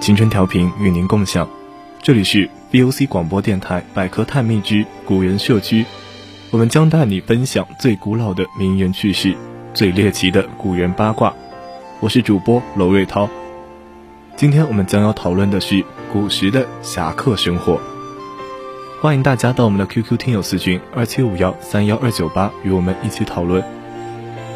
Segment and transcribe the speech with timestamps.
[0.00, 1.46] 青春调频与您共享，
[2.00, 5.84] 这里是 VOC 广播电台百科探秘之古人社区，
[6.50, 9.36] 我们将带你分享最古老的名人趣事，
[9.74, 11.34] 最猎奇的古人八卦。
[12.00, 13.28] 我是主播娄瑞涛，
[14.36, 17.78] 今天我们将要讨论的是古时的侠客生活。
[19.02, 23.62] 欢迎大家到我们的 QQ 听友私群二七五幺三幺二九八与我们一起讨论，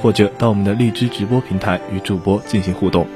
[0.01, 3.07] 或者到我们的荔枝直播平台与主播进行互动。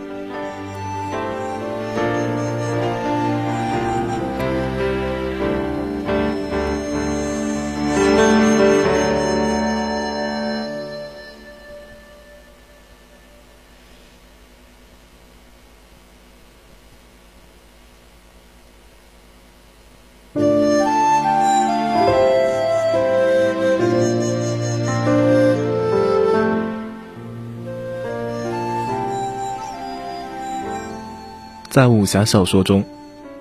[31.77, 32.83] 在武侠小说中，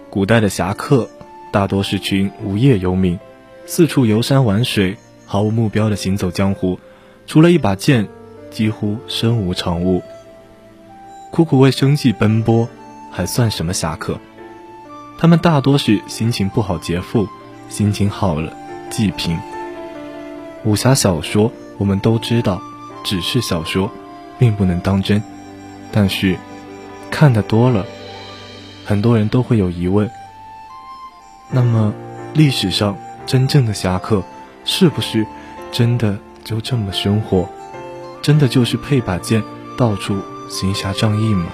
[0.09, 1.09] 古代的侠客
[1.53, 3.17] 大多是群无业游民，
[3.65, 6.77] 四处游山玩水，毫无目标的行走江湖，
[7.27, 8.09] 除了一把剑，
[8.51, 10.03] 几乎身无长物。
[11.31, 12.67] 苦苦为生计奔波，
[13.09, 14.19] 还算什么侠客？
[15.17, 17.29] 他们大多是心情不好劫富，
[17.69, 18.51] 心情好了
[18.89, 19.39] 济贫。
[20.65, 22.61] 武侠小说我们都知道，
[23.01, 23.89] 只是小说，
[24.37, 25.23] 并不能当真。
[25.89, 26.35] 但是，
[27.09, 27.85] 看得多了。
[28.85, 30.09] 很多人都会有疑问：
[31.49, 31.91] 那么，
[32.35, 34.23] 历史上真正的侠客，
[34.63, 35.25] 是不是
[35.71, 37.49] 真的就这么生活？
[38.21, 39.43] 真的就是配把剑，
[39.75, 41.47] 到处行侠仗义吗？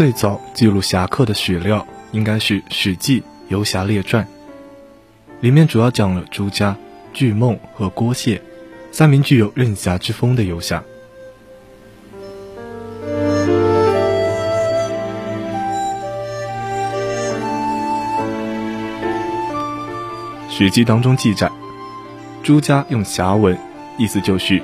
[0.00, 4.24] 最早记录侠客的史料应该是《史记·游侠列传》，
[5.42, 6.74] 里面主要讲了朱家、
[7.12, 8.40] 巨梦和郭谢
[8.90, 10.82] 三名具有任侠之风的游侠。
[20.48, 21.52] 《史记》当中记载，
[22.42, 23.54] 朱家用侠文，
[23.98, 24.62] 意思就是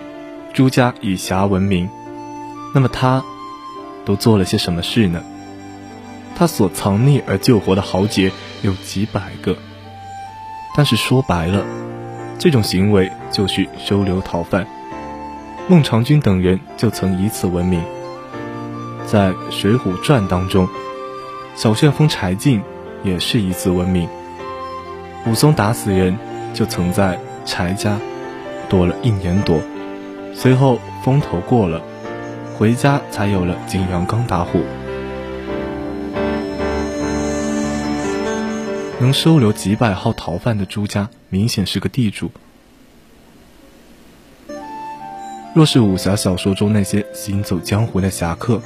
[0.54, 1.86] 朱家以侠闻名。
[2.75, 3.22] 那么他。
[4.06, 5.22] 都做了些什么事呢？
[6.37, 8.31] 他所藏匿而救活的豪杰
[8.62, 9.56] 有几百个，
[10.77, 11.65] 但是说白了，
[12.39, 14.67] 这种行为就是收留逃犯。
[15.69, 17.83] 孟尝君等人就曾以此闻名。
[19.06, 20.69] 在《水浒传》当中，
[21.56, 22.62] 小旋风柴进
[23.03, 24.09] 也是以此闻名。
[25.26, 26.17] 武松打死人，
[26.55, 27.99] 就曾在柴家
[28.69, 29.59] 躲了一年多，
[30.35, 31.82] 随后风头过了。
[32.58, 34.62] 回家才有了景阳冈打虎，
[38.99, 42.31] 能收留几百号逃犯的朱家，明显是个地主。
[45.55, 48.62] 若是武侠小说中那些行走江湖的侠客，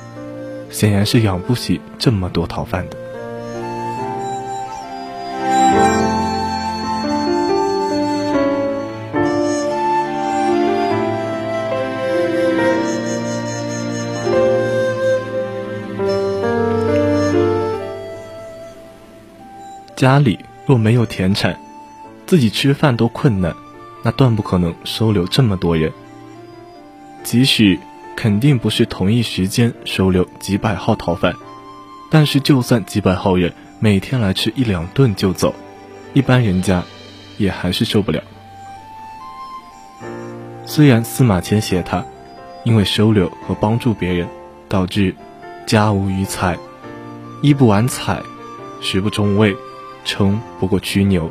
[0.71, 3.00] 显然是养不起这么多逃犯的。
[20.01, 21.61] 家里若没有田产，
[22.27, 23.55] 自己吃饭都困难，
[24.03, 25.93] 那断不可能收留这么多人。
[27.23, 27.79] 即使
[28.17, 31.35] 肯定不是同一时间收留几百号逃犯，
[32.11, 35.55] 但是就算几百号人每天来吃一两顿就走，
[36.15, 36.83] 一般人家
[37.37, 38.23] 也还是受不了。
[40.65, 42.03] 虽然司马迁写他，
[42.65, 44.27] 因为收留和帮助别人，
[44.67, 45.15] 导致
[45.67, 46.57] 家无余财，
[47.43, 48.23] 衣不完彩，
[48.81, 49.55] 食不中味，
[50.05, 51.31] 称不过驱牛，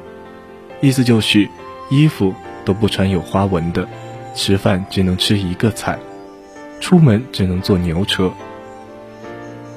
[0.81, 1.49] 意思就是
[1.89, 2.33] 衣服
[2.65, 3.87] 都不穿有花纹的，
[4.35, 5.99] 吃饭只能吃一个菜，
[6.79, 8.31] 出门只能坐牛车。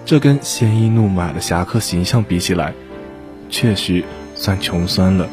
[0.04, 2.74] 这跟鲜衣怒马的侠客形象比起来，
[3.48, 4.04] 确实
[4.34, 5.28] 算穷酸了。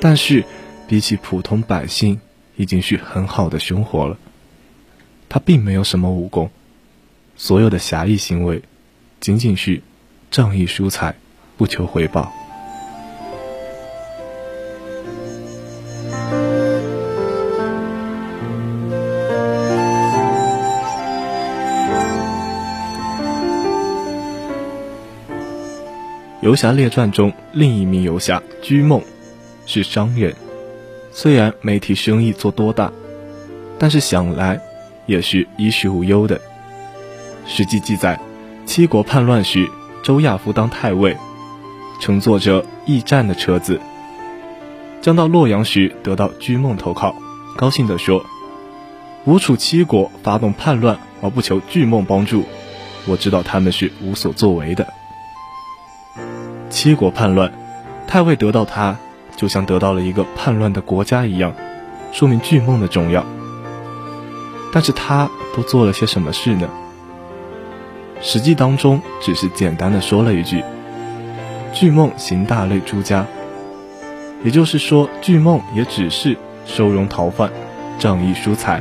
[0.00, 0.44] 但是
[0.86, 2.20] 比起普通百姓，
[2.56, 4.16] 已经是很好的生活了。
[5.28, 6.50] 他并没有什么武功，
[7.36, 8.62] 所有的侠义行为，
[9.20, 9.82] 仅仅是
[10.30, 11.14] 仗义疏财，
[11.56, 12.22] 不求回报。
[26.48, 29.02] 《游侠列传》中另一名游侠居梦，
[29.66, 30.34] 是商人。
[31.12, 32.90] 虽然没提生意做多大，
[33.78, 34.58] 但是想来
[35.04, 36.40] 也是衣食无忧的。
[37.46, 38.18] 史记记载，
[38.64, 39.68] 七国叛乱时，
[40.02, 41.18] 周亚夫当太尉，
[42.00, 43.78] 乘坐着驿站的车子，
[45.02, 47.14] 将到洛阳时，得到居梦投靠，
[47.58, 48.24] 高兴地说
[49.26, 52.46] ：“吴楚七国发动叛乱而不求巨梦帮助，
[53.06, 54.94] 我知道他们是无所作为的。
[56.78, 57.52] 七国叛乱，
[58.06, 58.96] 太尉得到他。”
[59.34, 61.52] 就像得到了一个叛乱的国家一样，
[62.12, 63.24] 说明巨梦的重要。
[64.72, 66.68] 但是他都做了些什么事呢？
[68.24, 70.62] 《史记》当中只是简单的说了一句
[71.74, 73.26] ：“巨梦行大类诸家。”
[74.44, 77.50] 也就是说，巨梦也只是收容逃犯、
[77.98, 78.80] 仗义疏财。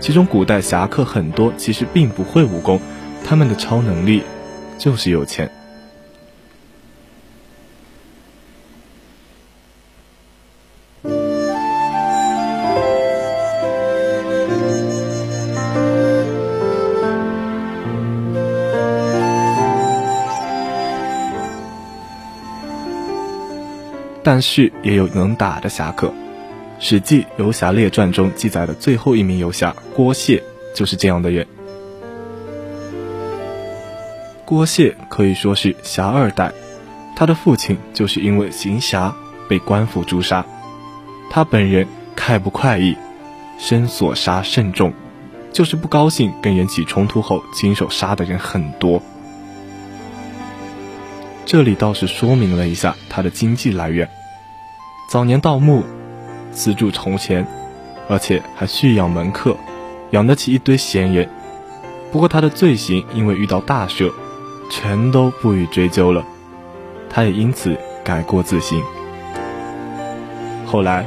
[0.00, 2.80] 其中古代侠客很多其实并不会武功，
[3.24, 4.24] 他们的超能力
[4.78, 5.48] 就是有钱。
[24.40, 26.06] 但是也有能打的侠客，
[26.78, 30.42] 《史记·游侠列传》中记载的最后一名游侠郭谢
[30.74, 31.46] 就是这样的人。
[34.46, 36.54] 郭谢可以说是侠二代，
[37.14, 39.14] 他的父亲就是因为行侠
[39.46, 40.46] 被官府诛杀，
[41.30, 42.96] 他本人太不快意，
[43.58, 44.94] 身所杀甚重，
[45.52, 49.02] 就是不高兴跟人起冲突后亲手杀的人很多。
[51.44, 54.08] 这里倒是说明了一下他的经济来源。
[55.10, 55.82] 早年盗墓，
[56.52, 57.44] 资助从前，
[58.08, 59.56] 而且还蓄养门客，
[60.10, 61.28] 养得起一堆闲人。
[62.12, 64.12] 不过他的罪行因为遇到大赦，
[64.70, 66.24] 全都不予追究了，
[67.08, 68.80] 他也因此改过自新。
[70.64, 71.04] 后来，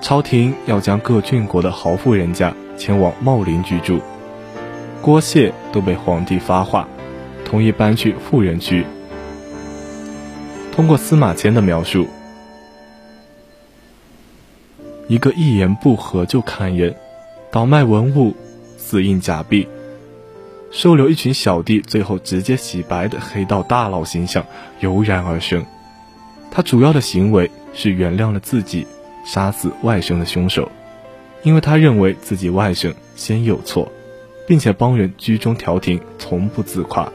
[0.00, 4.00] 朝廷要将各郡国的豪富人家迁往茂陵居住，
[5.02, 6.88] 郭谢都被皇帝发话，
[7.44, 8.86] 同意搬去富人区。
[10.74, 12.08] 通过司马迁的描述。
[15.12, 16.96] 一个一言不合就砍人，
[17.50, 18.34] 倒卖文物，
[18.78, 19.68] 私印假币，
[20.70, 24.42] 收留一群小弟，最后直接洗白的黑道大佬形象
[24.80, 25.66] 油然而生。
[26.50, 28.86] 他主要的行为是原谅了自己
[29.26, 30.72] 杀死外甥的凶手，
[31.42, 33.92] 因为他认为自己外甥先有错，
[34.48, 37.12] 并且帮人居中调停，从不自夸。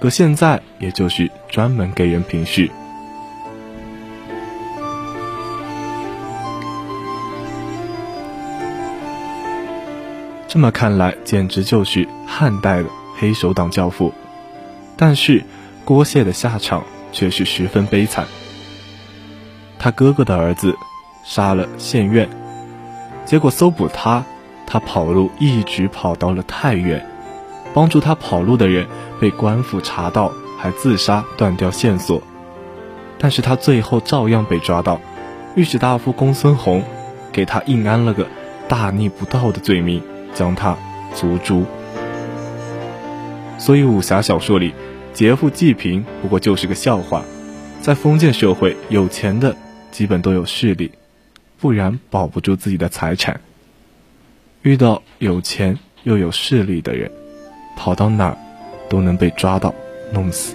[0.00, 2.70] 可现在，也就是专门给人平事。
[10.50, 14.12] 这么看来，简直就是汉代的黑手党教父。
[14.96, 15.44] 但是，
[15.84, 18.26] 郭谢的下场却是十分悲惨。
[19.78, 20.74] 他哥哥的儿子
[21.24, 22.28] 杀了县院，
[23.24, 24.24] 结果搜捕他，
[24.66, 27.06] 他跑路一直跑到了太原。
[27.72, 28.88] 帮助他跑路的人
[29.20, 32.20] 被官府查到，还自杀断掉线索。
[33.20, 35.00] 但是他最后照样被抓到，
[35.54, 36.82] 御史大夫公孙弘
[37.30, 38.26] 给他硬安了个
[38.66, 40.02] 大逆不道的罪名。
[40.34, 40.76] 将他
[41.14, 41.64] 族诛。
[43.58, 44.72] 所以武侠小说里，
[45.12, 47.24] 劫富济贫不过就是个笑话。
[47.80, 49.56] 在封建社会，有钱的
[49.90, 50.92] 基本都有势力，
[51.58, 53.40] 不然保不住自己的财产。
[54.62, 57.10] 遇到有钱又有势力的人，
[57.76, 58.36] 跑到哪儿
[58.88, 59.74] 都能被抓到，
[60.12, 60.54] 弄死。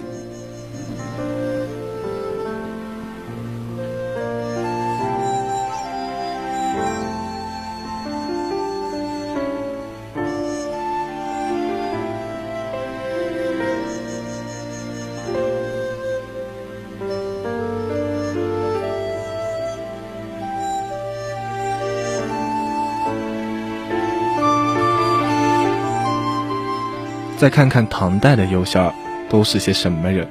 [27.36, 28.94] 再看看唐代的游侠
[29.28, 30.26] 都是些什么人？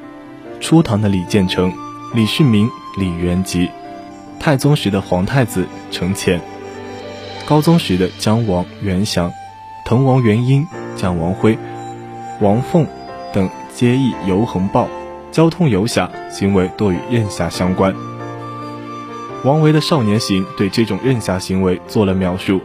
[0.60, 1.72] 初唐的李建成、
[2.16, 3.70] 李世民、李元吉，
[4.40, 6.42] 太宗时的皇太子程潜，
[7.46, 9.32] 高宗时的姜王元祥、
[9.86, 11.56] 滕王元婴、蒋王辉、
[12.42, 12.88] 王凤
[13.32, 14.90] 等，皆以游横暴、
[15.32, 17.94] 交通游侠行为多与任侠相关。
[19.44, 22.62] 王维的《少年行》对这种任侠行为做了描述：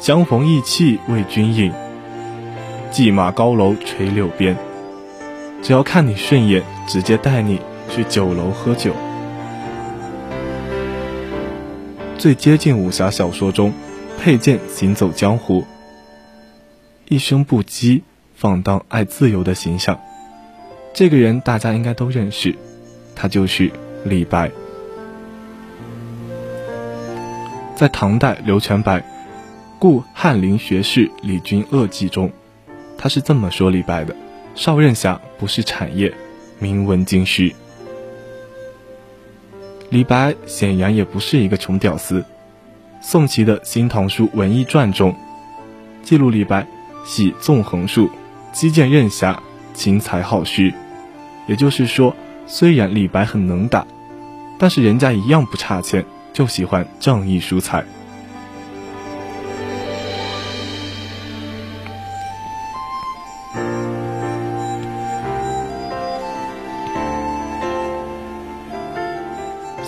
[0.00, 1.70] 相逢意气为君饮，
[2.90, 4.56] 骑马高楼垂柳边。
[5.62, 8.92] 只要看你顺眼，直接带你去酒楼喝酒。
[12.16, 13.72] 最接近武侠小说中
[14.18, 15.64] 佩剑行走江湖、
[17.08, 18.02] 一生不羁、
[18.34, 19.98] 放荡爱自由的形象。
[20.92, 22.56] 这个人大家应该都认识，
[23.14, 23.70] 他就是
[24.04, 24.50] 李白。
[27.76, 29.04] 在唐代流传白
[29.78, 32.32] 故翰林学士李君恶记中，
[32.98, 34.14] 他是这么说李白的。
[34.54, 36.12] 少任侠不是产业，
[36.58, 37.52] 名闻京师。
[39.88, 42.24] 李白显然也不是一个穷屌丝。
[43.00, 45.14] 宋琦的《新唐书文艺传》中
[46.02, 46.66] 记录李白
[47.06, 48.10] 喜纵横术，
[48.52, 49.40] 击剑任侠，
[49.72, 50.74] 勤才好学。
[51.46, 52.14] 也就是说，
[52.46, 53.86] 虽然李白很能打，
[54.58, 57.84] 但是人家一样不差钱，就喜欢仗义疏财。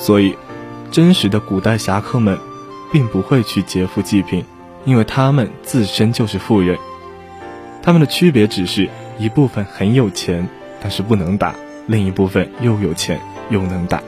[0.00, 0.34] 所以，
[0.90, 2.36] 真实的古代侠客们，
[2.90, 4.42] 并不会去劫富济贫，
[4.86, 6.78] 因为他们自身就是富人。
[7.82, 8.88] 他们的区别只是
[9.18, 10.48] 一部分很有钱，
[10.80, 11.52] 但是不能打；
[11.86, 14.02] 另一部分又有钱又能打。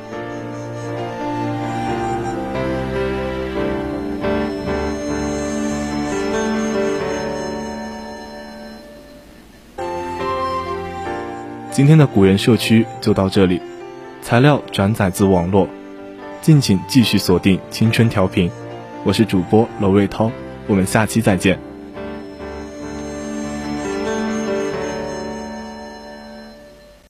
[11.70, 13.60] 今天的古人社区就到这里，
[14.22, 15.68] 材料转载自网络。
[16.42, 18.50] 敬请继续锁定青春调频，
[19.04, 20.28] 我是主播娄瑞涛，
[20.66, 21.71] 我们下期再见。